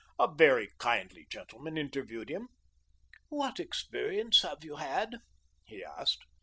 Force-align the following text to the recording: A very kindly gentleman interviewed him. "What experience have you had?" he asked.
A 0.17 0.27
very 0.27 0.71
kindly 0.79 1.27
gentleman 1.29 1.77
interviewed 1.77 2.27
him. 2.31 2.47
"What 3.29 3.59
experience 3.59 4.41
have 4.41 4.63
you 4.63 4.77
had?" 4.77 5.17
he 5.63 5.83
asked. 5.83 6.23